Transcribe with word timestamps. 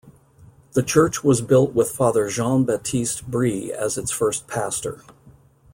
A 0.75 0.81
church 0.81 1.23
was 1.23 1.41
built 1.41 1.75
with 1.75 1.91
Father 1.91 2.27
Jean 2.27 2.63
Baptiste 2.65 3.27
Bre 3.29 3.69
as 3.71 3.99
its 3.99 4.09
first 4.09 4.47
pastor. 4.47 5.01